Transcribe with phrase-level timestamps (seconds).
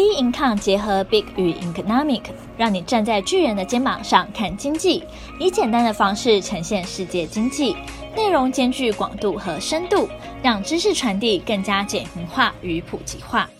[0.00, 2.22] B Income 结合 Big 与 Economic，
[2.56, 5.04] 让你站在巨人的肩膀上看经济，
[5.38, 7.76] 以简单的方式呈现世界经济，
[8.16, 10.08] 内容兼具广度和深度，
[10.42, 13.50] 让知识传递更加简明化与普及化。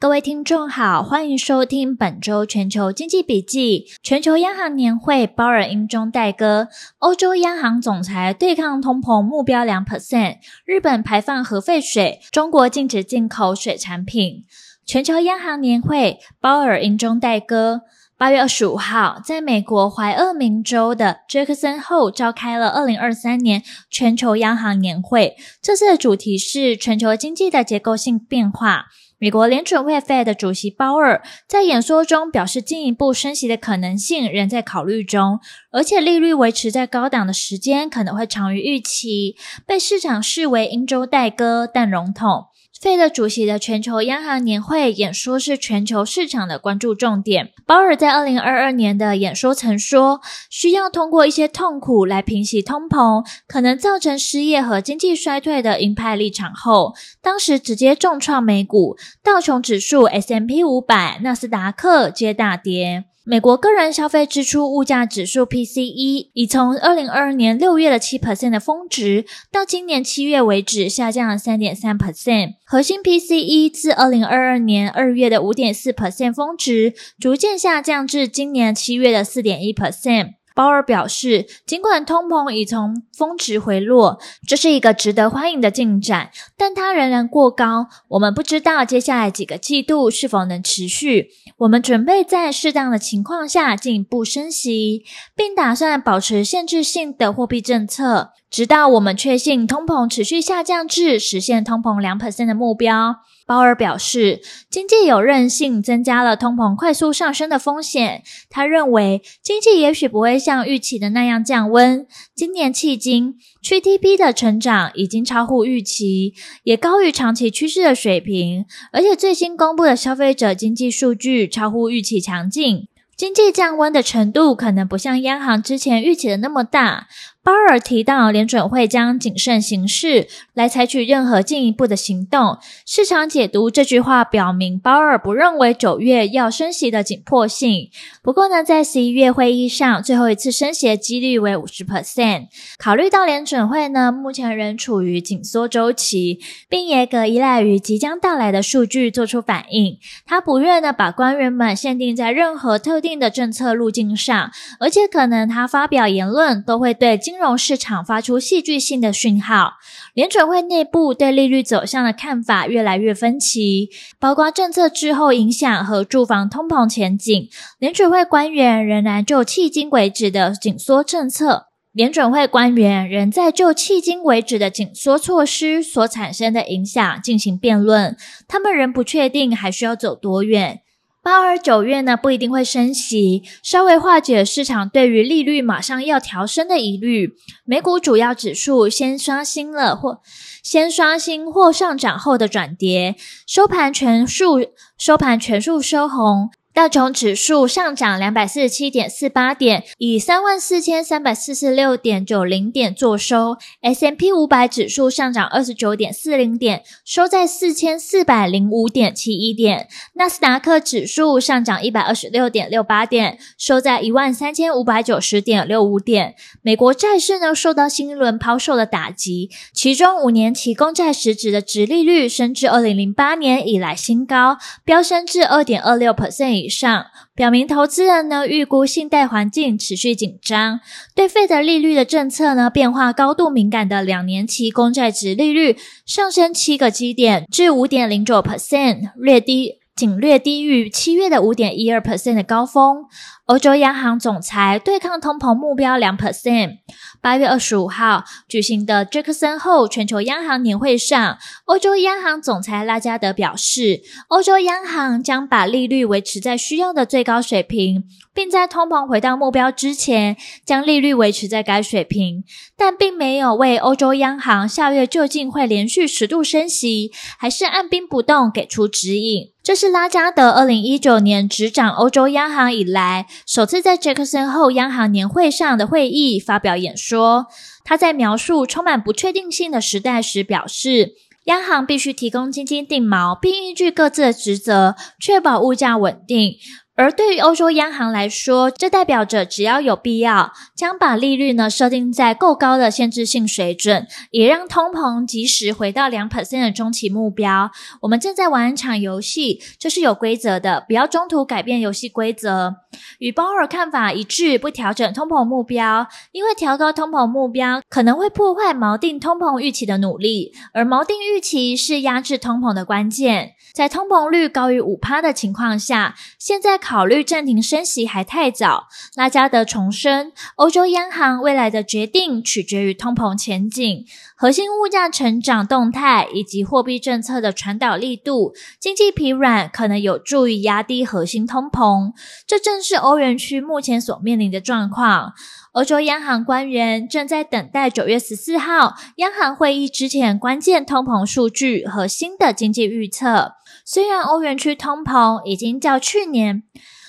[0.00, 3.86] 各位听众好，欢迎收听本周全球经济笔记。
[4.02, 6.66] 全球央行年会，鲍尔英中带歌，
[6.98, 14.44] 欧洲央行总裁对抗通膨目标两 percent，日本排放核废水，中国禁止进口水产品。
[14.84, 17.82] 全球央行年会，鲍尔英中带鸽。
[18.18, 25.36] 八月二十五号，在美国怀俄明州的杰克森霍召开了二零二三年全球央行年会。
[25.60, 28.86] 这次的主题是全球经济的结构性变化。
[29.18, 35.38] 美国联准会 Fed 的主席鲍尔在演说中表示，进一步升息的可能性仍在考虑中，
[35.70, 42.46] 而且利率维持在高档的时间可能会长于预期，被市场视为英中带鸽但笼统。
[42.82, 47.52] 费德主席的全球央行年会演说是全球市场的关注重点。
[47.64, 50.20] 鲍尔在二零二二年的演说曾说，
[50.50, 63.04] 需要通过一些痛苦来平息通膨，可能造成失业和经济衰退的鹰派立场后，当时直接重创美股，道琼指数、S M P 五百、纳斯达克皆大跌。
[63.24, 72.54] 美国个人消费支出物价指数 （PCE） 已从二零二二年六月的七 percent 的峰值，到今年七月为止下降了三点三 percent。
[72.64, 80.32] 核心 PCE 自二零二二年二月的五点四 percent 峰值，逐渐下降至今年七月的四点一 percent。
[80.54, 87.88] 鲍尔表示，尽管通膨已从峰值回落，这是一个值得欢迎的进展，但它仍然过高。
[88.08, 91.30] 我们不知道接下来几个季度是否能持续。
[91.58, 103.16] 我们准备在适当的情况下进一步升息，并打算保持限制性的货币政策，直到我们确信通膨持续下降至实现通膨两 percent 的目标。
[103.46, 108.22] 鲍尔表示，经济有韧性增加了通膨快速上升的风险。
[108.50, 112.06] 他认为，经济也许不会像预期的那样降温。
[112.34, 118.66] 今年迄今，GDP 的成长已经超乎预期，也高于长期趋势的水平。
[118.92, 122.88] 而且，最新公布的消费者经济数据超乎预期强劲。
[123.14, 127.06] 经济降温的程度可能不像央行之前预期的那么大。
[127.44, 132.58] 鲍尔提到，联准会将谨慎行事，来采取任何进一步的行动。
[132.86, 137.90] 市场解读这句话，表明鲍尔不认为九月要升息的紧迫性。
[138.22, 142.46] 不过呢，在十一月会议上，最后一次升息的几率为五十 percent。
[142.78, 146.38] 考虑到联准会呢，目前仍处于紧缩周期，
[146.68, 149.98] 并严格依赖于即将到来的数据做出反应。
[150.24, 159.78] 他不愿呢把官员们限定在任何特定的政策路径上，而且可能他发表言论都会对金融市场发出戏剧性的讯号，
[160.12, 163.88] 联准会内部对利率走向的看法越来越分歧，
[164.20, 167.48] 包括政策滞后影响和住房通膨前景。
[167.78, 178.14] 联准会官员仍然就迄今为止的紧缩政策，联准会官员仍在就迄今为止的紧缩措施所产生的影响进行辩论，
[178.46, 180.82] 他们仍不确定还需要走多远。
[181.24, 187.34] 八二九月呢，不一定会升息，稍微化解市场对于利率马上要调升的疑虑。
[187.64, 190.20] 美股主要指数先刷新了或
[190.64, 193.14] 先刷新或上涨后的转跌，
[193.46, 194.66] 收盘全数
[194.98, 196.50] 收盘全数收红。
[196.74, 203.58] 道琼指数上涨两百四十七点四八点，以三万四千三百四十六点九零点作收。
[203.82, 209.86] S M P 五百指数上涨二十九点四零点，收在四千四百零五点七一点。
[210.14, 216.34] 纳斯达克指数上涨一百二十六点六八点，收在一万三千五百九十点六五点。
[216.62, 224.56] 美国债市呢，受到新一轮抛售的打击，其中五年期公债实质的殖利率升至二零零八年以来新高，
[224.86, 230.80] 飙升至二点二六 percent 以上，表明投资人呢预估信贷环境持续紧张，
[231.14, 243.04] 对费德利率的政策呢变化高度敏感的两年期公债值利率上升七个基点至五点零九 percent，略低，仅略低于七月的五点一二 percent 的高峰。
[243.46, 246.78] 欧洲央行总裁对抗通膨目标两 percent。
[247.20, 262.44] 八月二十五号举行的杰克森后全球央行年会上，欧洲央行总裁拉加德表示，欧洲央行将把利率维持在需要的最高水平，并在通膨回到目标之前将利率维持在该水平，
[262.76, 269.51] 但并没有为欧洲央行下月究竟会连续十度升息，还是按兵不动给出指引。
[269.62, 277.46] 这是拉加德二零一九年执掌欧洲央行以来，首次在杰克森后央行年会上的会议发表演说。
[277.84, 281.12] 他在描述充满不确定性的时代时表示，
[281.44, 286.56] 央行必须提供基金定锚，并依据各自的职责，确保物价稳定。
[287.02, 297.72] 而对于欧洲央行来说，这代表着只要有必要，将把利率呢设定在够高的限制性水准，也让通膨及时回到两 percent 的中期目标。
[298.02, 302.76] 我们正在玩一场游戏，这是有规则的，不要中途改变游戏规则。
[303.18, 313.54] 与鲍尔看法一致，不调整通膨目标，因为调高通膨目标可能会破坏锚定通膨预期的努力，而锚定预期是压制通膨的关键。
[313.72, 318.88] 在通膨率高于五趴的情况下，现在考考虑暂停升息还太早。
[319.14, 324.04] 拉加德重申，欧洲央行未来的决定取决于通膨前景、
[324.36, 328.52] 核心物价成长动态以及货币政策的传导力度。
[328.78, 332.12] 经济疲软可能有助于压低核心通膨，
[332.46, 335.32] 这正是欧元区目前所面临的状况。
[335.72, 343.54] 欧洲央行官员正在等待九月十四号央行会议之前关键通膨数据和新的经济预测。
[343.82, 346.64] 虽然欧元区通膨已经较去年，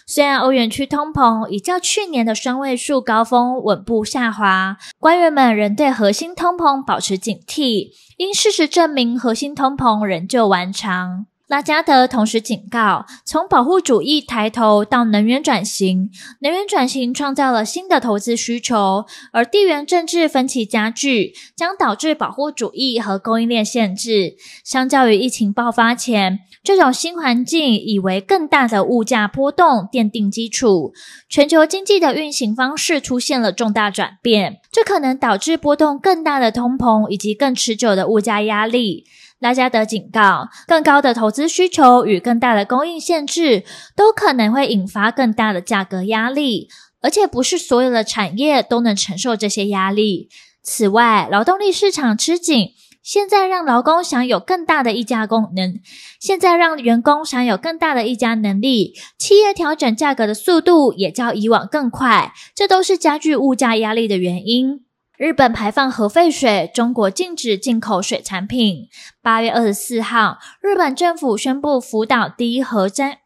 [0.07, 11.25] 虽然欧元区通膨已较去年的双位数高峰稳步下滑，官员们仍对核心通膨保持警惕，因事实证明核心通膨仍旧顽强。
[11.49, 16.09] 拉加德同时警告，从保护主义抬头到能源转型，
[16.39, 24.35] 能源转型创造了新的投资需求，而地缘政治分歧加剧，将导致保护主义和供应链限制。
[24.63, 30.93] 相较于疫情爆发前，这种新环境已为更大的物价波动奠定基础，
[31.27, 39.05] 全球经济的运行方式出现了重大转变，这可能导致波动更大的通膨以及更持久的物价压力。
[39.43, 46.69] 拉加德警告，更高的投资需求与更大的供应限制都可能会引发更大的价格压力，
[47.01, 50.29] 而且不是所有的产业都能承受这些压力。
[50.63, 52.69] 此外，劳动力市场吃紧，
[53.03, 55.81] 现在让劳工享有更大的议价功能，
[56.21, 64.85] 现在让员工享有更大的议价能力，企业调整价格的速度也较以往更快，这都是加剧物价压力的原因。
[65.23, 68.89] 日本排放核废水，中国禁止进口水产品。
[69.21, 73.21] 八月二十四号，日本政府宣布福岛第一核灾。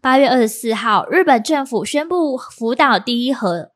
[0.00, 3.72] 八月二十四号，日本政府宣布福岛第一核。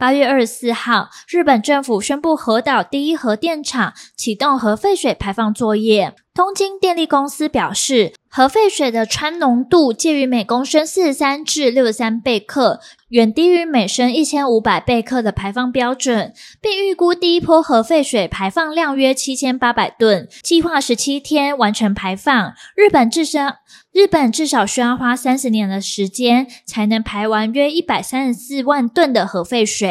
[0.00, 6.14] 八月二十四号，日本政府宣布核岛第一核电厂启动核废水排放作业。
[6.32, 12.80] 东京电力公司表示，核废水的氚浓度介于每公升四十三至六十三贝克。
[13.10, 16.32] 远低于每升一千五百贝克的排放标准，
[16.62, 22.54] 并预估第一波核废水排放量约七千八百吨，计划十七天完成排放。
[22.76, 23.56] 日本至少
[23.92, 29.89] 日本至少需要花三十年的时间，才能排完约一百三十四万吨的核废水。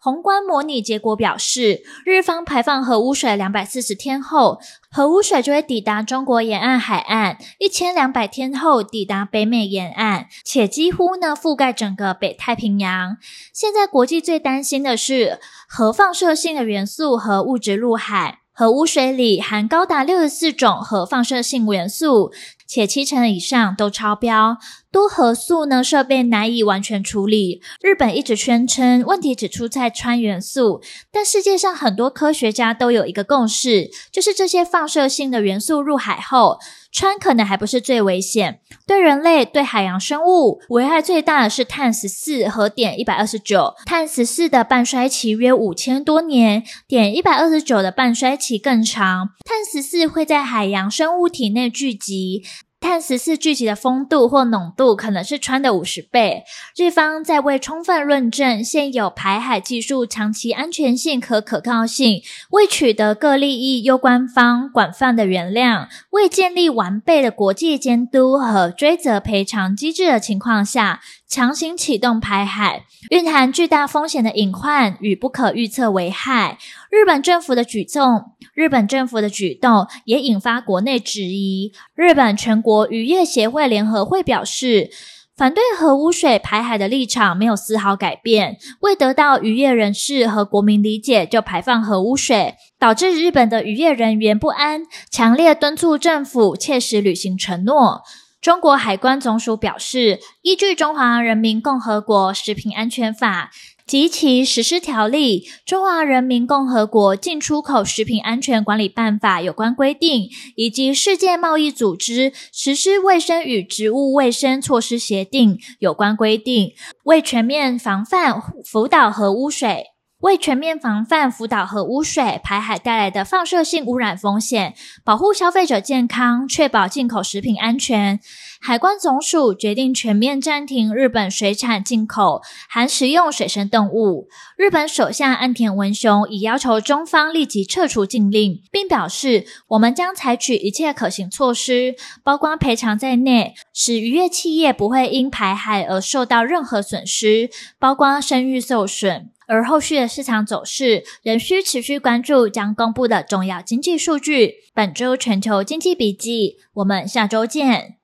[0.00, 4.58] 宏观模拟结果表示，日方排放核污水两百四十天后，
[4.90, 13.18] 核污水就会抵达中国沿岸海岸；一千两百天后抵达北美沿岸，且几乎呢覆盖整个北太平洋。
[13.52, 15.38] 现在国际最担心的是
[15.68, 22.32] 核放射性的元素和物质入海，核污水里含高达六十四种核放射性元素。
[22.70, 24.56] 且七成以上都超标，
[24.92, 27.60] 多核素呢设备难以完全处理。
[27.82, 30.80] 日本一直宣称问题只出在氚元素，
[31.10, 36.60] 但世界上很多科学家都有一个共识，就是这些放射性的元素入海后，
[36.94, 38.60] 氚可能还不是最危险。
[38.86, 43.74] 对人类、对海洋生物危害最大的是碳十四和碘一百二十九。
[43.84, 49.30] 碳十四的半衰期约五千多年，碘一百二十九的半衰期更长。
[49.44, 52.44] 碳十四会在海洋生物体内聚集。
[52.80, 56.44] 碳十四聚集的丰度或浓度可能是氚的五十倍。
[56.74, 76.58] 日方在未充分论证现有排海技术长期安全性和可靠性，未取得各利益攸关方广泛的原谅，未建立完备的国际监督和追责赔偿机制的情况下，强行启动排海，蕴含巨大风险的隐患与不可预测危害。
[76.90, 81.72] 日本政府的举动，日本政府的举动也引发国内质疑。
[81.94, 84.90] 日本全国渔业协会联合会表示，
[85.36, 88.56] 反对核污水排海的立场没有丝毫改变。
[88.80, 98.02] 未得到渔业人士和国民理解就排放核污水，导致日本的渔业人员不安，强烈敦促政府切实履行承诺。
[98.40, 103.50] 中国海关总署表示，依据《中华人民共和国食品安全法》
[103.86, 116.72] 及其实施条例，《中华人民共和国进出口食品安全管理办法》有关规定，以及世界贸易组织实施卫生与植物卫生措施协定有关规定，
[117.04, 119.88] 为全面防范福岛核污水。
[120.20, 128.20] 为全面防范福岛核污水排海带来的放射性污染风险，保护消费者健康，确保进口食品安全，
[128.62, 134.28] 海关总署决定全面暂停日本水产进口含食用水生动物。
[134.54, 147.48] 日本首相岸田文雄已要求中方立即撤除禁令，并表示我们将采取一切可行措施，包括赔偿在内，使渔业企业不会因排海而受到任何损失，
[147.78, 149.30] 包括声誉受损。
[149.46, 154.56] 而后续的市场走势仍需持续关注将公布的重要经济数据。
[154.74, 157.99] 本周全球经济笔记，我们下周见。